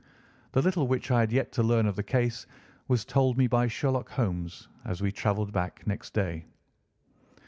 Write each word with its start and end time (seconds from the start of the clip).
The 0.53 0.63
little 0.63 0.87
which 0.87 1.11
I 1.11 1.19
had 1.19 1.31
yet 1.31 1.51
to 1.51 1.61
learn 1.61 1.85
of 1.85 1.95
the 1.95 2.01
case 2.01 2.47
was 2.87 3.05
told 3.05 3.37
me 3.37 3.45
by 3.45 3.67
Sherlock 3.67 4.09
Holmes 4.09 4.67
as 4.83 4.99
we 4.99 5.11
travelled 5.11 5.53
back 5.53 5.85
next 5.85 6.11
day. 6.15 6.45